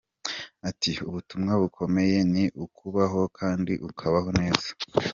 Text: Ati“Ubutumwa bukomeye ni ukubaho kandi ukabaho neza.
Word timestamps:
Ati“Ubutumwa 0.69 1.53
bukomeye 1.61 2.17
ni 2.33 2.43
ukubaho 2.65 3.21
kandi 3.37 3.73
ukabaho 3.87 4.29
neza. 4.39 4.69